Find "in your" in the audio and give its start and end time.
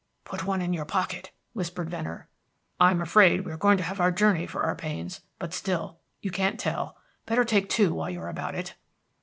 0.63-0.85